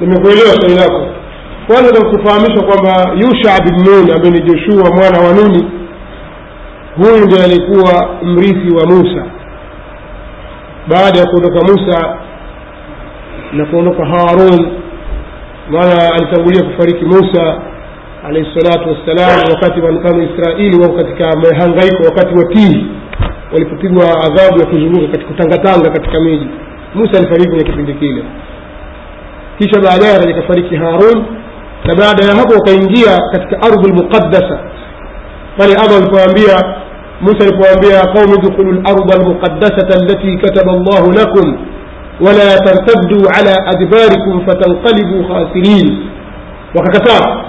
nimekuelewa 0.00 0.48
swali 0.60 0.74
lako. 0.74 1.06
Kwanza 1.66 1.92
takufahamisha 1.92 2.62
kwamba 2.66 3.12
yusha 3.14 3.62
bin 3.64 3.84
nun 3.84 4.10
ambaye 4.10 4.30
ni 4.30 4.40
joshua 4.40 4.90
mwana 4.96 5.18
wa 5.18 5.34
nuni 5.34 5.70
huyu 6.96 7.24
ndiye 7.26 7.44
alikuwa 7.44 8.08
mrithi 8.22 8.74
wa 8.74 8.86
musa. 8.86 9.24
Baada 10.88 11.18
ya 11.18 11.26
kuondoka 11.26 11.60
musa 11.72 12.16
na 13.52 13.64
kuondoka 13.66 14.04
harun 14.06 14.72
maana 15.70 16.12
alitangulia 16.14 16.62
kufariki 16.62 17.04
musa 17.04 17.60
alaihi 18.28 18.60
salatu 18.60 18.88
wassalam 18.88 19.40
wakati 19.54 19.80
banu 19.80 20.22
israeli 20.32 20.80
wako 20.82 20.94
katika 20.94 21.36
mahangaiko 21.36 22.02
wakati 22.04 22.34
wa 22.38 22.44
tihi 22.44 22.86
walipopigwa 23.52 24.04
adhabu 24.04 24.60
ya 24.60 24.66
kuzunguka 24.66 25.18
kutangatanga 25.18 25.90
katika 25.90 26.20
miji 26.20 26.46
musa 26.94 27.18
alifariki 27.18 27.48
kwenye 27.48 27.64
kipindi 27.64 27.94
kile 27.94 28.24
kisha 29.58 29.80
baadaye 29.80 30.16
akafariki 30.34 30.76
harun 30.76 31.24
na 31.84 31.94
baada 31.94 32.24
ya 32.24 32.34
hapo 32.34 32.54
wakaingia 32.54 33.18
katika 33.32 33.62
ardhi 33.62 33.88
lmuqaddasa 33.90 34.58
pale 35.58 35.74
allah 35.74 35.96
alipoambia 35.96 36.74
musa 37.20 37.38
alipoambia 37.46 38.00
qaumi 38.14 38.38
dkhulu 38.42 38.72
larda 38.72 39.14
almuqaddasata 39.20 39.98
allati 40.00 40.36
kataba 40.38 40.72
allahu 40.72 41.12
lakum 41.12 41.58
wala 42.20 42.58
tartaddu 42.58 43.28
ala 43.38 43.66
adbarikum 43.66 44.46
fatanqalibu 44.46 45.24
khasirin 45.28 45.98
wakakataa 46.74 47.44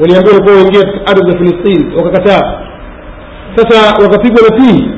waliambia 0.00 0.32
walikuwa 0.32 0.54
waingia 0.56 0.82
katika 0.82 1.06
ardhi 1.06 1.30
ya 1.32 1.38
filistini 1.38 1.96
wakakataa 1.96 2.58
sasa 3.56 4.02
wakapigwa 4.04 4.42
na 4.50 4.56
tihi 4.56 4.90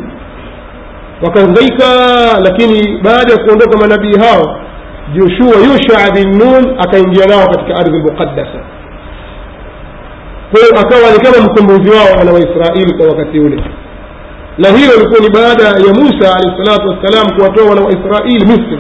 wakahangaika 1.25 1.87
lakini 2.45 2.99
baada 3.03 3.33
ya 3.33 3.39
kuondoka 3.39 3.79
manabii 3.79 4.19
hao 4.19 4.61
joshua 5.15 5.57
yusha 5.67 6.11
bin 6.15 6.29
nun 6.39 6.75
akaingia 6.79 7.27
nao 7.27 7.47
katika 7.49 7.77
ardhi 7.77 7.99
muqaddasa. 7.99 8.61
Kwa 10.51 10.61
hiyo 10.61 10.81
akawa 10.81 11.11
ni 11.13 11.19
kama 11.25 11.47
mkombozi 11.47 11.91
wao 11.91 12.19
wana 12.19 12.33
waisraeli 12.33 12.95
kwa 12.99 13.07
wakati 13.07 13.39
ule. 13.41 13.57
Na 14.59 14.69
hilo 14.69 14.93
lilikuwa 14.97 15.21
ni 15.21 15.31
baada 15.31 15.65
ya 15.65 15.95
musa 15.95 16.35
alahi 16.37 16.65
salatu 16.65 16.89
wassalam 16.89 17.37
kuwatoa 17.37 17.69
wana 17.69 17.81
waisraeli 17.83 18.45
misri. 18.47 18.79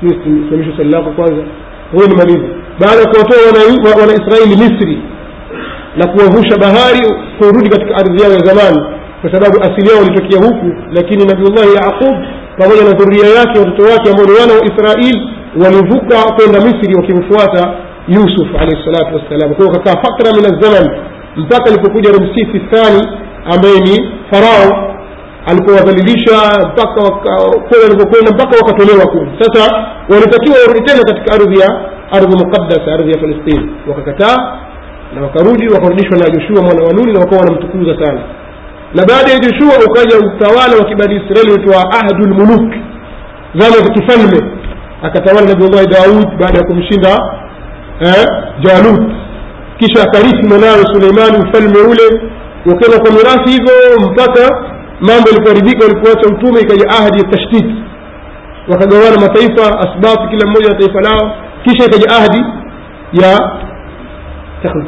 Simamisha 0.00 0.76
swali 0.76 0.90
lako 0.90 1.10
kwanza. 1.10 1.42
Huyo 1.92 2.06
ni 2.08 2.16
malizi 2.16 2.48
baada 2.80 3.00
ya 3.00 3.06
kuwatoa 3.08 4.00
wanaisraeli 4.00 4.56
misri 4.56 4.98
na 5.96 6.06
kuwavusha 6.06 6.56
bahari 6.58 7.00
kurudi 7.38 7.68
katika 7.70 7.94
ardhi 7.96 8.22
yao 8.22 8.32
ya 8.32 8.38
zamani 8.38 8.95
kwa 9.26 9.34
sababu 9.34 9.56
asili 9.66 9.88
yao 9.90 9.98
walitokea 10.02 10.38
huku 10.48 10.68
lakini 10.92 11.24
nabiullahi 11.24 11.74
yaqub 11.80 12.14
pamoja 12.58 12.82
na 12.84 12.92
dhuria 12.98 13.26
yake 13.38 13.58
watoto 13.58 13.82
wake 13.92 14.06
ambao 14.10 14.26
ni 14.26 14.32
wana 14.40 14.52
wa 14.58 14.64
israil 14.70 15.16
walivuka 15.64 16.16
kwenda 16.36 16.58
misri 16.66 16.94
wakimfuata 17.00 17.62
yusuf 18.08 18.48
alaihi 18.60 18.84
salatu 18.84 19.14
wassalam. 19.16 19.54
Kwao 19.54 19.68
hiyo 19.68 19.78
kakaa 19.80 20.02
fakra 20.04 20.28
min 20.36 20.44
azzaman 20.52 20.86
mpaka 21.36 21.64
alipokuja 21.70 22.10
ramsisi 22.12 22.58
thani 22.72 23.02
ambaye 23.54 23.78
ni 23.86 23.94
farao 24.30 24.94
alipowadhalilisha 25.50 26.36
mpaka 26.72 27.00
kule 27.68 27.82
walipokwenda 27.84 28.30
mpaka 28.32 28.56
wakatolewa 28.56 29.06
kule. 29.12 29.30
Sasa 29.40 29.62
walitakiwa 30.08 30.56
warudi 30.60 30.80
tena 30.88 31.02
katika 31.08 31.34
ardhi 31.34 31.60
ya 31.60 31.68
ardhi 32.12 32.36
muqaddasa 32.44 32.92
ardhi 32.92 33.10
ya 33.12 33.18
falistini 33.20 33.70
wakakataa 33.88 34.36
na 35.14 35.22
wakarudi 35.22 35.68
wakarudishwa 35.68 36.18
na 36.18 36.30
joshua 36.30 36.62
mwana 36.62 36.82
wa 36.86 36.92
nuni 36.92 37.12
na 37.12 37.20
wakawa 37.20 37.40
wanamtukuza 37.42 38.04
sana 38.06 38.20
na 38.96 39.02
baada 39.08 39.32
ya 39.32 39.38
joshua 39.38 39.74
ukaja 39.88 40.16
utawala 40.18 40.74
wa 40.80 40.84
kibani 40.88 41.14
israeli 41.20 41.50
uitwa 41.52 41.76
ahdu 41.98 42.24
lmuluk 42.26 42.74
zama 43.54 43.76
za 43.76 43.90
kifalme. 43.92 44.40
Akatawala 45.02 45.46
nabiullahi 45.48 45.86
daud 45.86 46.28
baada 46.40 46.58
ya 46.58 46.64
kumshinda 46.64 47.12
eh, 48.00 48.26
jalut. 48.64 49.12
Kisha 49.78 50.02
akarithi 50.02 50.48
mwanawe 50.48 50.82
suleimani 50.92 51.36
ufalme 51.48 51.78
ule. 51.90 52.06
Wakenda 52.66 52.98
kwa 53.00 53.10
mirathi 53.10 53.50
hivyo 53.50 53.74
mpaka 54.10 54.42
mambo 55.00 55.28
yalipoharibika 55.30 55.84
walipoacha 55.86 56.26
utume 56.34 56.60
ikaja 56.60 56.88
ahadi 56.88 57.18
ya 57.18 57.24
tashtiti 57.30 57.74
wakagawana 58.68 59.16
mataifa 59.20 59.78
asbabu 59.78 60.28
kila 60.30 60.46
mmoja 60.46 60.68
na 60.68 60.74
taifa 60.74 61.00
lao. 61.00 61.36
Kisha 61.64 61.84
ikaja 61.84 62.10
ahadi 62.16 62.44
ya 63.12 63.38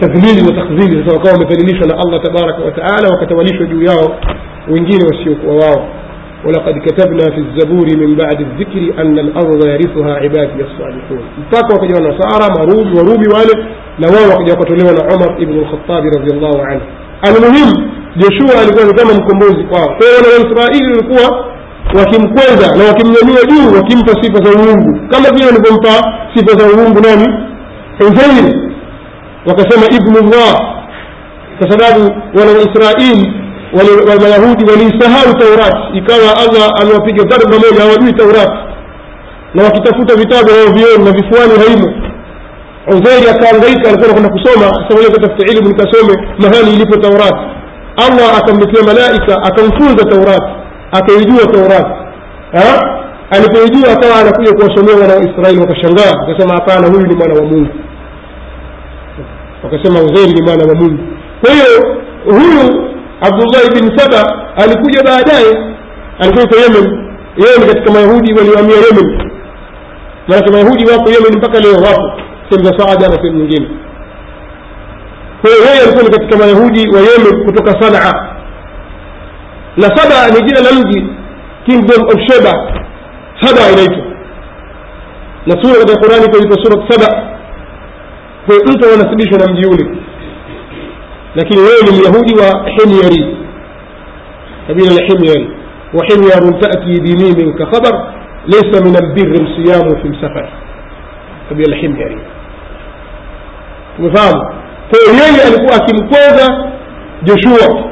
تذليل 0.00 0.38
وتخزيل 0.46 1.00
يتوقعوا 1.00 1.38
مثلنيش 1.44 1.78
على 1.82 1.94
الله 2.04 2.18
تبارك 2.28 2.56
وتعالى 2.66 3.06
وكتوليش 3.12 3.58
جوياه 3.72 4.08
وانجين 4.70 5.00
وسيوك 5.08 5.38
وواو. 5.44 5.80
ولقد 6.44 6.74
كتبنا 6.86 7.24
في 7.34 7.40
الزبور 7.46 7.86
من 8.02 8.16
بعد 8.16 8.40
الذكر 8.40 9.02
أن 9.02 9.18
الأرض 9.18 9.66
يرثها 9.66 10.14
عبادي 10.14 10.60
الصالحون. 10.68 11.22
التاكوا 11.38 11.76
قد 11.78 11.90
يوانا 11.90 12.18
سارة 12.20 12.46
مروب 12.58 12.86
وروب 12.96 13.22
والد 13.34 13.60
نواوا 14.00 14.34
قد 14.38 14.48
يقتلونا 14.48 15.02
عمر 15.12 15.36
ابن 15.42 15.58
الخطاب 15.58 16.02
رضي 16.16 16.36
الله 16.36 16.66
عنه. 16.66 16.80
المهم 17.28 17.70
يشوع 18.16 18.62
اللي 18.62 18.72
كان 18.78 18.88
زمن 18.98 19.26
كموزي 19.26 19.62
قاو 19.72 19.84
آه، 19.84 19.98
فهنا 19.98 20.28
الإسرائيل 20.36 20.82
اللي 20.90 21.02
كوا 21.10 21.28
وكم 21.96 22.22
كوزا 22.34 22.68
وكم 22.90 23.08
نمية 23.16 23.42
جو 23.50 23.78
وكم 23.78 24.00
تصيف 24.08 24.34
زوونجو 24.44 24.92
كما 25.10 25.28
فينا 25.36 25.50
نقوم 25.58 25.76
تا 25.84 25.94
صيف 26.34 26.48
زوونجو 26.60 27.00
نامي. 27.00 27.48
إنزين 28.02 28.67
wakasema 29.46 29.86
ibnullah 29.96 30.54
kwa 31.58 31.70
sababu 31.70 32.00
wana 32.38 32.50
waisraeli 32.52 33.32
wamayahudi 34.10 34.64
waliisahau 34.70 35.34
taurati 35.38 35.98
ikawa 35.98 36.30
allah 36.42 36.68
amewapiga 36.82 37.24
darba 37.24 37.56
moja 37.58 37.82
hawajui 37.82 38.12
taurati 38.12 38.58
na 39.54 39.62
wakitafuta 39.64 40.14
vitabu 40.16 40.50
hawavioni 40.50 41.04
na 41.04 41.10
vifuani 41.12 41.52
haimo. 41.66 41.92
Uzairi 42.88 43.28
akaangaika 43.30 43.88
alikuwa 43.88 44.08
nakwenda 44.08 44.30
kusoma 44.30 44.66
sasa 44.88 45.10
katafuta 45.12 45.52
ilmu 45.52 45.68
nikasome 45.68 46.14
mahali 46.38 46.74
ilipo 46.74 46.96
taurati 46.96 47.44
allah 48.06 48.38
akamletea 48.38 48.82
malaika 48.82 49.42
akamfunza 49.42 50.04
taurati 50.04 50.52
akaijua 50.92 51.46
taurati 51.52 51.90
alipoijua 53.30 53.92
akawa 53.92 54.20
anakuja 54.20 54.52
kuwasomea 54.52 54.94
wana 54.96 55.14
waisraeli 55.14 55.60
wakashangaa 55.60 56.12
wakasema 56.20 56.54
hapana 56.54 56.86
huyu 56.88 57.06
ni 57.06 57.14
mwana 57.14 57.34
wa 57.34 57.42
mungu 57.42 57.68
wakasema 59.70 60.00
uzairi 60.02 60.32
ni 60.32 60.42
mwana 60.42 60.64
wa 60.64 60.74
mungu 60.74 60.98
kwa 61.40 61.52
hiyo 61.54 61.96
huyu 62.24 62.90
abdullahi 63.20 63.68
bin 63.74 63.98
saba 63.98 64.46
alikuja 64.56 65.02
baadaye 65.02 65.74
alikuwa 66.18 66.42
yuko 66.44 66.56
yemen 66.56 67.08
yeye 67.36 67.58
ni 67.58 67.66
katika 67.66 67.92
mayahudi 67.92 68.34
waliohamia 68.34 68.76
yemen 68.76 69.30
manake 70.28 70.50
mayahudi 70.52 70.84
wako 70.90 71.10
yemen 71.10 71.38
mpaka 71.38 71.60
leo 71.60 71.72
wapo 71.74 72.20
sehemu 72.50 72.64
za 72.68 72.78
saada 72.78 73.08
na 73.08 73.14
sehemu 73.22 73.38
nyingine 73.38 73.68
kwa 75.40 75.50
hiyo 75.50 75.62
yeye 75.64 75.80
alikuwa 75.82 76.02
ni 76.04 76.10
katika 76.10 76.36
mayahudi 76.36 76.80
wa 76.94 77.00
yemen 77.00 77.44
kutoka 77.46 77.80
sanaa 77.80 78.34
na 79.76 79.96
saba 79.96 80.28
ni 80.34 80.46
jina 80.46 80.60
la 80.60 80.72
mji 80.80 81.06
kingdom 81.66 82.02
of 82.06 82.20
sheba 82.28 82.52
saba 83.40 83.72
inaitwa 83.72 84.04
na 85.46 85.62
sura 85.62 85.80
katika 85.80 86.00
qurani 86.00 86.28
kuitwa 86.28 86.64
surat 86.64 86.92
saba 86.92 87.28
mtu 88.47 88.85
anasibishwa 88.93 89.39
na 89.39 89.53
mji 89.53 89.65
ule 89.67 89.97
lakini 91.35 91.61
wewe 91.61 91.81
ni 91.91 91.99
myahudi 91.99 92.33
wa 92.35 92.69
himyari 92.69 93.37
kabila 94.67 94.93
la 94.93 95.01
himyari 95.07 95.49
وحمير 95.93 96.59
تأتي 96.61 96.93
بميم 97.05 97.55
كخبر 97.59 97.93
ليس 98.47 98.71
من 98.85 98.95
البر 99.03 99.31
الصيام 99.45 99.89
في 100.01 100.07
السفر 100.07 100.49
kabila 101.49 101.69
la 101.69 101.75
himyari 101.81 102.17
umefahamu 103.99 104.41
kwa 104.89 104.99
hiyo 104.99 105.23
yeye 105.25 105.43
alikuwa 105.47 105.75
akimkweza 105.75 106.63
joshua 107.23 107.83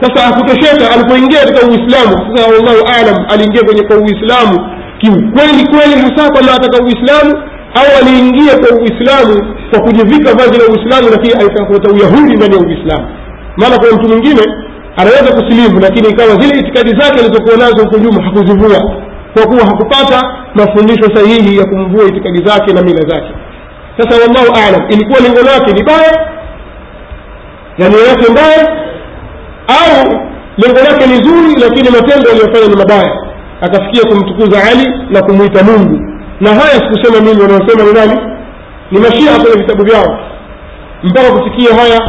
sasa 0.00 0.26
akutosheka 0.28 0.90
alipoingia 0.94 1.38
katika 1.40 1.66
uislamu 1.66 2.12
sasa 2.36 2.48
wallahu 2.50 2.88
alam 3.00 3.26
aliingia 3.32 3.62
kwenye 3.62 3.82
kwa 3.82 3.96
uislamu 3.96 4.68
kiukweli 4.98 5.62
kweli 5.70 5.94
hasa 6.02 6.32
kwamba 6.32 6.52
ataka 6.54 6.84
uislamu 6.84 7.42
au 7.74 7.88
aliingia 8.00 8.52
kwa 8.58 8.78
uislamu 8.80 9.51
kwa 9.73 9.81
kujivika 9.81 10.33
vazi 10.33 10.57
la 10.59 10.65
uislamu 10.73 11.07
lakini 11.11 11.33
alitaka 11.33 11.65
kuleta 11.65 11.89
uyahudi 11.91 12.35
ndani 12.35 12.55
ya 12.55 12.61
uislamu. 12.61 13.07
Maana 13.57 13.77
kuna 13.79 13.91
mtu 13.91 14.07
mwingine 14.09 14.41
anaweza 14.97 15.29
kusilimu 15.35 15.79
lakini 15.79 16.07
ikawa 16.09 16.29
zile 16.41 16.59
itikadi 16.59 16.91
zake 17.01 17.19
alizokuwa 17.19 17.57
nazo 17.57 17.83
huko 17.83 17.97
nyuma 17.97 18.23
hakuzivua. 18.23 18.79
Kwa 19.33 19.43
kuwa 19.47 19.65
hakupata 19.65 20.19
mafundisho 20.55 21.15
sahihi 21.15 21.57
ya 21.57 21.65
kumvua 21.65 22.05
itikadi 22.07 22.45
zake 22.45 22.73
na 22.73 22.81
mila 22.81 23.01
zake. 23.01 23.31
Sasa 23.97 24.21
wallahu 24.21 24.67
alam 24.67 24.81
ilikuwa 24.89 25.19
lengo 25.19 25.41
lake 25.41 25.71
ni 25.73 25.83
baya 25.83 26.13
na 27.77 27.89
nia 27.89 28.07
yake 28.09 28.31
mbaya 28.31 28.61
au 29.67 30.19
lengo 30.57 30.79
lake 30.79 31.05
ni 31.07 31.15
zuri 31.23 31.53
lakini 31.61 31.89
matendo 31.89 32.29
aliyofanya 32.31 32.67
ni 32.67 32.75
mabaya. 32.75 33.11
Akafikia 33.61 34.03
kumtukuza 34.09 34.57
ali 34.71 34.87
na 35.09 35.21
kumwita 35.21 35.63
mungu. 35.63 35.99
Na 36.41 36.49
haya 36.49 36.79
sikusema 36.79 37.19
mimi 37.25 37.41
wanaosema 37.41 37.83
ni 37.83 37.93
nani 37.93 38.32
ni 38.93 38.99
mashia 38.99 39.31
kwenye 39.43 39.57
vitabu 39.61 39.83
vyao 39.85 40.19
mpaka 41.03 41.31
kufikia 41.31 41.75
haya 41.75 41.99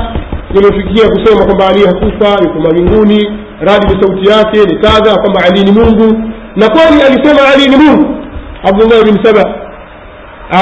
yaliyofikia 0.55 1.09
kusema 1.09 1.45
kwamba 1.45 1.69
ali 1.69 1.87
hakufa 1.87 2.43
yuko 2.45 2.61
mawinguni 2.61 3.39
radi 3.61 3.87
ni 3.95 4.03
sauti 4.03 4.31
yake 4.31 4.59
ni 4.75 4.79
kadha 4.83 5.15
kwamba 5.23 5.41
ali 5.49 5.65
ni 5.65 5.73
mungu 5.73 6.31
na 6.57 6.69
kweli 6.69 7.03
alisema 7.03 7.41
ali 7.55 7.69
ni 7.69 7.77
mungu 7.77 8.17
abdullah 8.65 9.05
bin 9.05 9.25
saba 9.25 9.45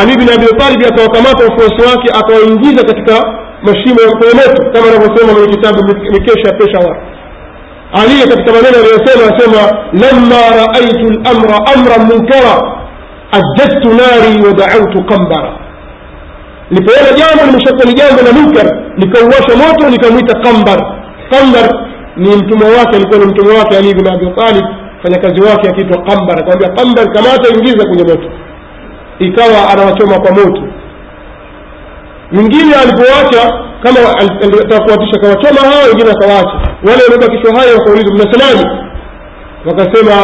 ali 0.00 0.16
bin 0.16 0.28
abi 0.34 0.46
talib 0.46 0.82
akawakamata 0.86 1.44
wafuasi 1.44 1.82
wake 1.90 2.08
akawaingiza 2.20 2.82
katika 2.84 3.14
mashimo 3.62 4.00
ya 4.02 4.10
kwenye 4.16 4.34
moto 4.34 4.62
kama 4.72 4.86
anavyosema 4.88 5.32
kwenye 5.32 5.48
kitabu 5.56 5.78
mikesha 6.12 6.48
ya 6.48 6.54
peshawar 6.54 6.96
ali 8.00 8.28
katika 8.30 8.52
maneno 8.52 8.76
aliyosema 8.78 9.22
anasema 9.26 9.62
lamma 10.02 10.40
raaitu 10.58 11.06
lamra 11.10 11.56
amran 11.74 12.00
munkara 12.10 12.54
ajjadtu 13.38 13.88
nari 13.88 14.42
wa 14.46 14.52
daautu 14.52 15.04
qambara 15.04 15.52
nilipoona 16.72 17.10
jambo 17.18 17.40
limeshakuwa 17.46 17.84
ni 17.84 17.94
jambo 17.94 18.22
la 18.26 18.32
munkar 18.32 18.66
nikauwasha 18.96 19.54
moto 19.62 19.90
nikamwita 19.90 20.34
qambar. 20.44 20.78
Qambar 21.30 21.66
ni 22.16 22.36
mtume 22.36 22.64
wake 22.76 22.96
alikuwa 22.96 23.18
ni 23.18 23.26
mtume 23.26 23.58
wake 23.58 23.76
ali 23.76 23.94
bin 23.94 24.06
abi 24.14 24.26
talib. 24.40 24.64
Mfanyakazi 25.00 25.40
wake 25.40 25.68
akiitwa 25.68 26.02
qambar 26.02 26.38
akamwambia 26.38 26.68
qambar 26.68 27.04
kamata 27.12 27.48
ingiza 27.54 27.86
kwenye 27.88 28.04
moto. 28.04 28.28
Ikawa 29.18 29.70
anawachoma 29.72 30.18
kwa 30.20 30.30
moto. 30.32 30.62
Mwingine 32.32 32.74
alipowacha 32.82 33.42
kama 33.82 33.98
atakuatisha 34.64 35.16
akawachoma 35.16 35.60
hao 35.60 35.82
wengine 35.88 36.10
akawaacha. 36.10 36.56
Wale 36.88 37.02
waliobakishwa 37.02 37.60
hayo 37.60 37.78
wakaulizwa 37.78 38.14
mnasemaje? 38.14 38.66
Wakasema 39.66 40.14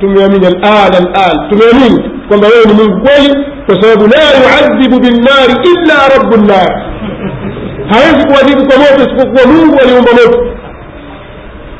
tumeamini 0.00 0.46
alan 0.46 1.06
alan 1.14 1.48
tumeamini 1.50 2.10
kwamba 2.28 2.46
wewe 2.48 2.64
ni 2.66 2.72
mungu 2.72 3.06
kweli 3.06 3.46
kwa 3.70 3.82
sababu 3.82 4.06
la 4.06 4.20
yuadhibu 4.40 5.00
binnari 5.00 5.54
illa 5.72 5.94
rabu 6.16 6.36
nnar 6.36 6.82
hawezi 7.90 8.26
kuadhibu 8.26 8.66
kwa 8.68 8.78
moto 8.78 8.96
isipokuwa 9.06 9.46
mungu 9.54 9.78
aliumba 9.82 10.12
moto. 10.12 10.46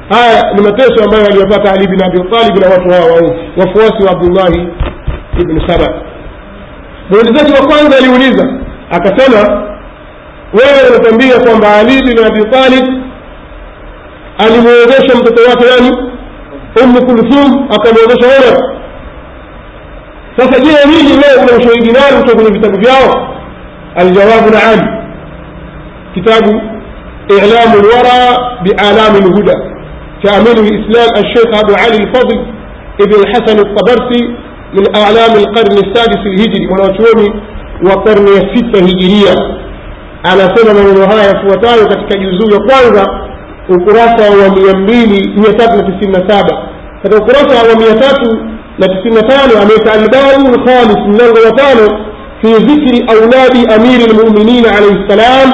Haya 0.08 0.52
ni 0.54 0.62
mateso 0.62 1.04
ambayo 1.04 1.26
aliyopata 1.26 1.72
ali 1.72 1.86
bin 1.86 2.04
abi 2.04 2.18
talib 2.30 2.56
na 2.58 2.68
watu 2.68 2.90
hawa 2.90 3.04
waovu 3.06 3.34
wafuasi 3.56 4.04
wa 4.04 4.10
abdullahi 4.10 4.68
ibnu 5.40 5.68
saba. 5.68 5.94
Muulizaji 7.10 7.52
wa 7.52 7.66
kwanza 7.66 7.96
aliuliza 7.98 8.48
akasema 8.90 9.38
wewe 10.52 10.88
unatambia 10.90 11.40
kwamba 11.40 11.76
ali 11.76 12.02
bin 12.02 12.24
abi 12.26 12.44
talib 12.44 12.84
alimwezesha 14.38 15.14
mtoto 15.18 15.50
wake 15.50 15.64
yani 15.74 15.96
umu 16.84 17.06
kulthum 17.06 17.68
akamwozesha 17.70 18.26
omar 18.26 18.70
sasa 20.36 20.58
je 20.60 20.70
nini 20.86 21.08
leo 21.22 21.46
nani 21.92 22.16
kutoka 22.22 22.42
kwenye 22.42 22.58
vitabu 22.58 22.78
vyao 22.78 23.34
aljawabu 23.96 24.50
naam 24.50 24.80
kitabu 26.14 26.60
إعلام 27.38 27.70
الورى 27.80 28.22
بآلام 28.64 29.12
الهدى. 29.22 29.56
كأمير 30.22 30.56
الإسلام 30.66 31.10
الشيخ 31.24 31.48
أبو 31.62 31.72
علي 31.82 31.96
الفضل 32.04 32.38
ابن 33.00 33.14
الحسن 33.22 33.58
الطبرسي 33.58 34.22
من 34.76 34.84
أعلام 35.02 35.32
القرن 35.42 35.76
السادس 35.86 36.22
الهجري 36.26 36.66
ونوشوني 36.72 37.28
وقرن 37.86 38.24
الستة 38.28 38.78
هجرية 38.86 39.34
أنا 40.26 40.54
سنة 40.56 40.72
من 40.72 40.96
ukurasa 43.68 44.30
wa 44.30 44.56
mia 44.56 44.74
mbili 44.78 45.32
mia 45.36 45.52
tatu 45.52 45.76
na 45.76 45.82
tisini 45.82 46.12
na 46.12 46.28
saba 46.28 46.68
katika 47.02 47.22
ukurasa 47.22 47.68
wa 47.68 47.74
لكن 48.80 49.10
مثاله 49.10 49.62
أن 49.62 49.68
يتعلم 49.68 50.46
الخامس 50.54 50.96
من 51.06 51.20
الوطانه 51.20 51.88
في 52.42 52.52
ذكر 52.54 53.14
أولاد 53.14 53.72
أمير 53.72 54.10
المؤمنين 54.10 54.66
عليه 54.66 54.92
السلام 55.04 55.48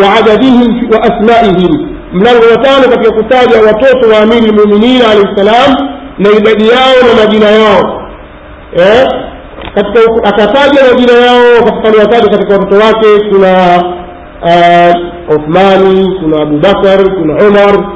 وعددهم 0.00 0.90
وأسمائهم 0.92 1.96
من 2.12 2.26
الوطانه 2.26 2.88
katika 2.90 3.12
kutaja 3.14 3.56
watoto 3.66 4.08
wa 4.12 4.18
amiri 4.22 4.46
المؤمنين 4.50 5.02
عليه 5.02 5.22
السلام 5.32 5.74
na 6.18 6.30
idadi 6.30 6.68
yao 6.68 6.96
na 7.08 7.22
majina 7.24 7.46
yao 7.50 8.02
eh 8.76 9.06
katika 9.74 10.00
akataja 10.28 10.80
majina 10.92 11.12
yao 11.12 11.64
katika 11.64 11.88
aliwataja 11.88 12.28
katika 12.28 12.52
watoto 12.52 12.76
wake 12.76 13.28
kuna 13.30 13.82
Uthmani 15.36 16.18
kuna 16.20 16.42
Abu 16.42 16.58
Bakar 16.58 16.98
kuna 17.14 17.34
Umar 17.48 17.86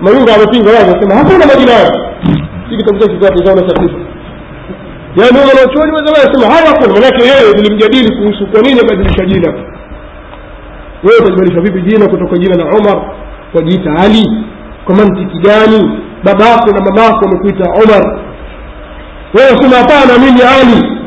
mayunga 0.00 0.34
amepinga 0.34 0.70
wao 0.70 0.80
anasema 0.82 1.14
hakuna 1.14 1.46
majina 1.46 1.72
yao 1.72 1.92
si 2.70 2.76
kitabu 2.76 2.98
chake 2.98 3.34
kitabu 3.34 3.60
cha 3.60 3.80
yaani 5.16 5.38
wanachuoni 5.38 5.92
wa 5.92 5.98
zamani 6.04 6.24
anasema 6.24 6.54
hawakuna 6.54 6.92
manake 6.94 7.22
yeye 7.28 7.54
tulimjadili 7.54 8.16
kuhusu 8.16 8.46
kwa 8.46 8.60
nini 8.60 8.80
abadilisha 8.80 9.24
jina. 9.24 9.52
Wewe 11.04 11.18
utabadilisha 11.18 11.60
vipi 11.60 11.80
jina 11.82 12.08
kutoka 12.08 12.36
jina 12.38 12.56
la 12.56 12.64
umar 12.78 13.14
wajiita 13.54 13.90
ali? 14.04 14.24
Kwa 14.84 14.94
mantiki 14.94 15.38
gani? 15.38 15.98
Babako 16.24 16.70
na 16.70 16.80
mamako 16.80 17.24
wamekuita 17.24 17.64
umar 17.84 18.18
wewe 19.34 19.48
sema 19.62 19.76
hapana 19.76 20.18
mimi 20.18 20.40
ali. 20.42 20.98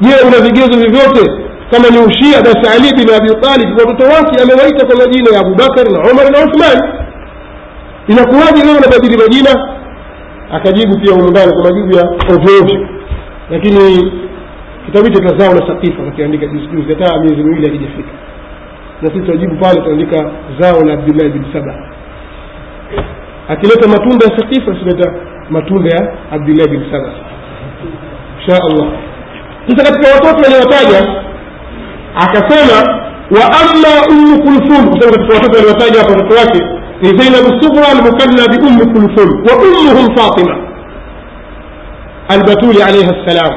Je 0.00 0.14
una 0.26 0.38
vigezo 0.46 0.78
vyovyote? 0.78 1.30
Kama 1.70 1.88
ni 1.88 1.98
ushia 1.98 2.40
basi 2.42 2.68
ali 2.76 2.90
bin 2.96 3.14
abi 3.14 3.34
talib 3.40 3.78
watoto 3.78 4.04
wake 4.04 4.42
amewaita 4.42 4.86
kwa 4.86 4.96
majina 4.96 5.30
ya 5.34 5.40
abubakar 5.40 5.90
na 5.92 5.98
umar 6.12 6.30
na 6.32 6.38
uthman. 6.38 6.78
Inakuwaje 8.08 8.64
leo 8.64 8.76
unabadili 8.78 9.16
majina 9.16 9.50
akajibu 10.52 10.98
pia 11.00 11.14
umundani 11.14 11.52
kwa 11.52 11.62
majibu 11.62 11.96
ya 11.96 12.02
ovyoovyo 12.34 12.88
lakini 13.50 14.12
kitabu 14.86 15.06
hicho 15.06 15.20
cha 15.28 15.36
zao 15.38 15.54
la 15.54 15.66
sakifa 15.66 16.02
kakiandika 16.04 16.46
juzijuzi 16.46 16.94
hata 16.94 17.18
miezi 17.20 17.42
miwili 17.42 17.66
akijafika 17.66 18.10
na 19.02 19.08
sisi 19.08 19.20
tunajibu 19.22 19.56
pale 19.56 19.80
tunaandika 19.80 20.30
zao 20.60 20.84
la 20.84 20.92
abdullahi 20.94 21.28
bin 21.30 21.44
saba. 21.52 21.74
Akileta 23.48 23.88
matunda 23.88 24.26
ya 24.26 24.38
sakifa 24.38 24.74
sileta 24.78 25.12
matunda 25.50 25.90
ya 25.90 26.12
abdullahi 26.32 26.68
bin 26.70 26.82
saba. 26.92 27.10
Insha 28.40 28.62
allah. 28.70 28.88
Sasa 29.68 29.92
katika 29.92 30.14
watoto 30.14 30.42
waliowataja 30.42 31.22
akasema 32.14 33.02
wa 33.30 33.44
amma 33.60 33.92
ummu 34.10 34.42
kulthum 34.42 35.00
sababu 35.00 35.12
katika 35.18 35.34
watoto 35.34 35.56
waliowataja 35.58 35.98
hapa 36.00 36.12
watoto 36.12 36.34
wake 36.40 36.81
almukanna 37.02 38.44
bi 38.52 38.56
ummi 38.66 38.84
kulthum 38.92 39.28
wa 39.46 39.54
ummuhum 39.64 40.16
fatima 40.16 40.56
albatuli 42.28 42.82
alaiha 42.82 43.12
ssalam 43.22 43.54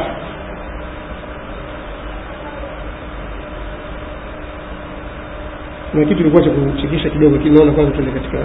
kuna 5.92 6.04
kitu 6.06 6.18
kilikuwa 6.18 6.44
cha 6.44 6.50
kuchekesha 6.50 7.10
kidogo 7.10 7.36
lakini 7.36 7.56
naona 7.56 7.72
kwanza 7.72 7.92
tuende 7.92 8.12
katika 8.12 8.38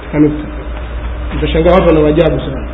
katika 0.00 0.18
nukta 0.18 0.44
mtashangaa 1.36 1.72
watu 1.72 1.86
wana 1.86 2.00
maajabu 2.00 2.40
sana 2.40 2.68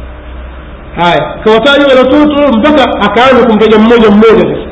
haya 0.96 1.38
kawataja 1.44 1.86
watoto 1.98 2.58
mpaka 2.58 2.84
akaanza 3.00 3.46
kumtaja 3.46 3.79
mmoja 3.79 4.10
mmoja 4.10 4.44
sasa 4.55 4.67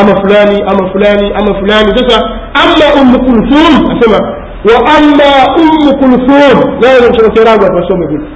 ama 0.00 0.20
fulani 0.20 0.62
ama 0.62 0.90
fulani 0.92 1.32
ama 1.34 1.54
fulani 1.60 1.98
sasa 1.98 2.30
ama 2.54 3.02
ummu 3.02 3.18
kulthum 3.18 3.90
asema 3.98 4.35
amma 4.74 5.30
ummu 5.60 5.98
kulthum 5.98 6.80
nayo 6.80 7.10
kusoma 7.10 7.32
kiarabu 7.34 7.64
atasome 7.64 8.06
kule 8.06 8.26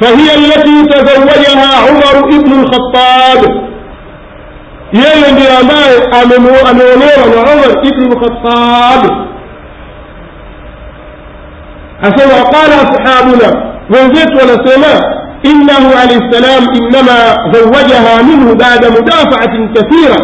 فهي 0.00 0.28
التي 0.34 0.76
تزوجها 0.92 1.68
عمر 1.86 2.14
ابن 2.36 2.52
الخطاب 2.60 3.40
yeye 4.92 5.32
ndiye 5.32 5.50
ambaye 5.60 5.96
ameolewa 6.70 7.26
na 7.34 7.52
umar 7.52 7.70
ibnu 7.88 8.06
lkhatab 8.10 9.02
asema 12.02 12.32
waqala 12.34 12.74
ashabuna 12.82 13.48
wenzetu 13.90 14.36
wanasema 14.38 14.92
innahu 15.42 15.88
alaihi 16.02 16.30
ssalam 16.30 16.64
innama 16.74 17.16
zawajaha 17.52 18.22
minhu 18.22 18.54
bada 18.54 18.90
mudafaatin 18.90 19.68
kathira 19.74 20.16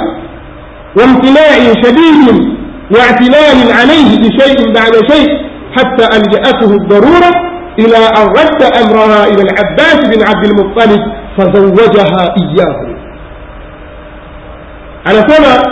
وامتناع 0.97 1.59
شديد 1.83 2.58
واعتلال 2.91 3.73
عليه 3.73 4.19
بشيء 4.19 4.73
بعد 4.75 4.95
شيء 5.13 5.29
حتى 5.77 6.05
ألجأته 6.17 6.71
الضرورة 6.77 7.31
إلى 7.79 7.97
أن 7.97 8.27
رد 8.27 8.63
أمرها 8.63 9.27
إلى 9.27 9.43
العباس 9.43 9.97
بن 10.09 10.27
عبد 10.29 10.45
المطلب 10.45 11.01
فزوجها 11.39 12.35
إياه. 12.43 12.99
أنا 15.07 15.29
سمع 15.29 15.63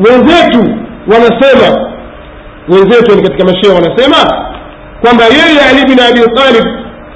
وزيت 0.00 0.56
وأنا 1.08 1.40
سمع 1.40 1.90
وزيت 2.68 3.10
وأنا 3.10 3.22
يعني 3.22 3.36
كتك 3.36 3.44
مشيه 3.44 3.74
وأنا 3.74 3.96
سمع 3.96 4.50
كما 5.04 5.26
يلي 5.26 5.60
علي 5.68 5.94
بن 5.94 6.00
أبي 6.00 6.20
طالب 6.20 6.66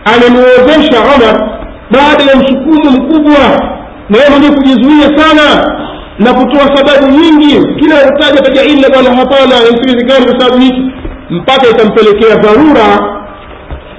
أنا 0.09 0.29
موزيش 0.29 0.91
عمر 0.95 1.55
بعد 1.91 2.21
أن 2.23 2.47
شكوم 2.47 2.95
القبوة 2.95 3.75
ما 4.11 4.19
يمني 4.27 4.47
في 4.47 4.63
جزوية 4.65 5.17
سنة. 5.17 5.65
Na 6.19 6.35
kutoa 6.35 6.77
sababu 6.77 7.13
nyingi 7.13 7.75
kila 7.81 7.95
utaja 7.97 8.41
taja 8.43 8.63
illa 8.63 8.89
bwana 8.91 9.11
hapana 9.17 9.55
kwa 10.27 10.41
sababu 10.41 10.63
hiki 10.63 10.91
mpaka 11.31 11.69
itampelekea 11.71 12.37
dharura 12.37 13.15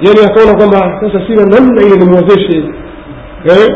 yani 0.02 0.20
akaona 0.26 0.54
kwamba 0.58 1.00
sasa 1.02 1.28
sina 1.28 1.46
namna 1.46 1.82
ile 1.82 1.96
nimwezeshe 1.98 2.64
eh, 3.46 3.74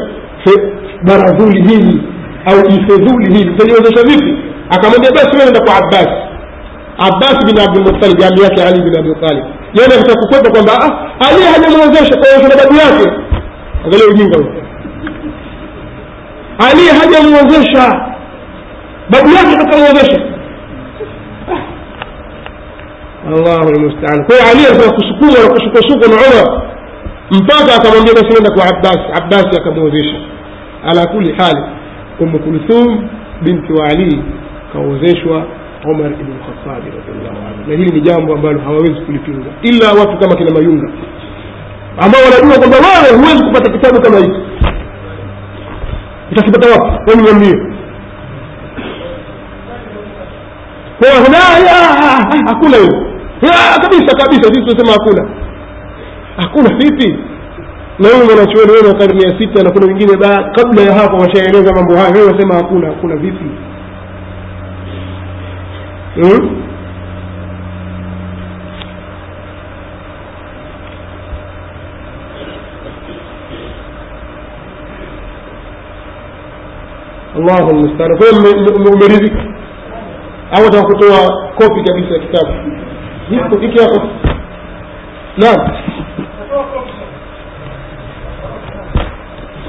baradhuli 1.03 1.61
hili 1.61 2.01
au 2.45 2.59
ifedhuli 2.59 3.37
hili 3.37 3.49
utaliwezesha 3.49 4.03
vipi? 4.07 4.37
Akamwambia 4.69 5.11
basi 5.11 5.31
wewe 5.35 5.45
nenda 5.45 5.59
kwa 5.61 5.75
abbas. 5.77 6.07
Abbas 6.97 7.45
bin 7.45 7.59
abdulmutalib 7.59 8.23
ami 8.23 8.41
yake 8.43 8.63
ali 8.63 8.81
bin 8.81 8.97
abi 8.99 9.15
talib. 9.27 9.43
Yani 9.73 9.93
akitaka 9.93 10.21
kukwepa 10.21 10.49
kwamba 10.51 10.73
ah, 10.81 11.27
ali 11.29 11.41
hajamwezesha. 11.43 12.15
Kwa 12.17 12.49
sababu 12.49 12.75
yake 12.75 13.11
angalia 13.85 14.07
ujinga 14.07 14.37
ali 16.69 16.87
hajamwezesha 16.99 18.01
babu 19.09 19.29
yake 19.29 19.55
akamwezesha 19.61 20.21
allahu 23.27 23.71
lmustaan 23.71 24.25
kwa 24.25 24.35
ali 24.51 24.65
alikuwa 24.67 24.93
kusukuma 24.95 25.31
na 25.43 25.49
kusukwasukwa 25.53 26.07
na 26.07 26.15
umar. 26.15 26.61
Mpaka 27.31 27.75
akamwambia 27.75 28.13
basi 28.13 28.33
nenda 28.33 28.51
kwa 28.51 28.65
abbas. 28.65 28.99
Abbasi 29.21 29.57
akamwezesha 29.61 30.17
ala 30.89 31.07
kuli 31.07 31.33
hali 31.37 31.61
umu 32.19 32.39
kulthum 32.39 33.09
binti 33.41 33.73
wa 33.73 33.87
ali 33.87 34.23
kawezeshwa 34.73 35.45
umar 35.85 36.11
ibn 36.11 36.33
khatabi 36.45 36.87
radiallahu 36.97 37.47
anhu. 37.47 37.67
Na 37.69 37.75
hili 37.75 37.91
ni 37.91 38.01
jambo 38.01 38.33
ambalo 38.33 38.59
hawawezi 38.59 39.01
kulipinga 39.05 39.49
ila 39.61 39.91
watu 39.91 40.17
kama 40.17 40.35
kina 40.35 40.51
mayunga. 40.51 40.91
Ambao 41.97 42.21
wanajua 42.25 42.59
kwamba 42.59 42.77
wewe 42.77 43.17
huwezi 43.21 43.43
kupata 43.45 43.71
kitabu 43.71 44.01
kama 44.01 44.17
hiki 44.17 44.39
utakipata 46.31 46.67
wapi 46.81 47.11
wewe 51.01 51.15
niambie 51.29 51.69
hakuna 52.47 52.77
hiyo 52.77 53.05
kabisa 53.81 54.17
kabisa 54.17 54.43
sisi 54.43 54.61
tunasema 54.65 54.91
hakuna 54.91 55.29
hakuna 56.37 56.75
vipi 56.77 57.19
na 57.99 58.09
huyu 58.09 58.25
mwanachuoni 58.25 58.71
wewe 58.71 58.87
wa 58.87 58.93
karne 58.95 59.21
ya 59.23 59.39
sita 59.39 59.63
na 59.63 59.71
kuna 59.71 59.85
wengine 59.85 60.17
kabla 60.55 60.81
ya 60.81 60.93
hapo 60.93 61.17
washaeleza 61.17 61.73
mambo 61.75 61.95
hayo 61.95 62.13
wewe 62.13 62.31
wasema 62.31 62.55
hakuna 62.55 62.87
hakuna 62.87 63.15
vipi 63.15 63.45
hmm? 66.15 66.55
allahu 77.35 77.69
lmustaan 77.73 78.17
kwa 78.17 78.27
hiyo 78.27 78.93
umeridhika 78.93 79.43
au 80.51 80.65
ataka 80.67 80.85
kutoa 80.85 81.47
kopi 81.55 81.83
kabisa 81.83 82.13
ya 82.13 82.19
kitabu. 82.19 82.53
Hiki 83.61 83.79
hapo 83.83 84.07
naam. 85.37 85.71